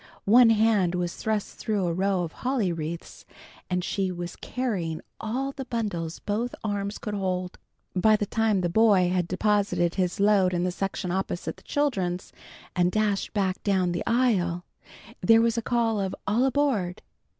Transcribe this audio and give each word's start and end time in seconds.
One 0.25 0.49
hand 0.49 0.95
was 0.95 1.15
thrust 1.15 1.57
through 1.59 1.85
a 1.85 1.93
row 1.93 2.23
of 2.23 2.31
holly 2.31 2.71
wreaths, 2.71 3.23
and 3.69 3.83
she 3.83 4.11
was 4.11 4.35
carrying 4.35 4.99
all 5.19 5.51
the 5.51 5.65
bundles 5.65 6.17
both 6.17 6.55
arms 6.63 6.97
could 6.97 7.13
hold. 7.13 7.59
By 7.95 8.15
the 8.15 8.25
time 8.25 8.61
the 8.61 8.67
boy 8.67 9.09
had 9.09 9.27
deposited 9.27 9.93
his 9.93 10.19
load 10.19 10.55
in 10.55 10.63
the 10.63 10.71
section 10.71 11.11
opposite 11.11 11.57
the 11.57 11.61
children's, 11.61 12.33
and 12.75 12.91
dashed 12.91 13.31
back 13.33 13.61
down 13.61 13.91
the 13.91 14.01
aisle, 14.07 14.65
there 15.21 15.39
was 15.39 15.55
a 15.55 15.61
call 15.61 16.01
of 16.01 16.15
"All 16.25 16.45
aboard!" 16.45 17.03